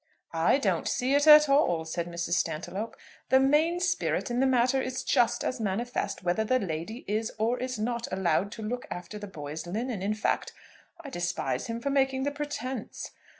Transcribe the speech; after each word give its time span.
"I 0.33 0.57
don't 0.57 0.87
see 0.87 1.13
it 1.13 1.27
at 1.27 1.47
all," 1.47 1.85
said 1.85 2.07
Mrs. 2.07 2.31
Stantiloup. 2.33 2.95
"The 3.29 3.39
main 3.39 3.79
spirit 3.79 4.31
in 4.31 4.39
the 4.39 4.47
matter 4.47 4.81
is 4.81 5.03
just 5.03 5.43
as 5.43 5.59
manifest 5.59 6.23
whether 6.23 6.43
the 6.43 6.57
lady 6.57 7.05
is 7.07 7.31
or 7.37 7.59
is 7.59 7.77
not 7.77 8.11
allowed 8.11 8.51
to 8.53 8.63
look 8.63 8.87
after 8.89 9.19
the 9.19 9.27
boys' 9.27 9.67
linen. 9.67 10.01
In 10.01 10.15
fact, 10.15 10.53
I 11.01 11.11
despise 11.11 11.67
him 11.67 11.79
for 11.79 11.91
making 11.91 12.23
the 12.23 12.31
pretence. 12.31 13.11